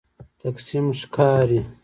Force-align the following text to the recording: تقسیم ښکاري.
تقسیم 0.41 0.85
ښکاري. 0.99 1.61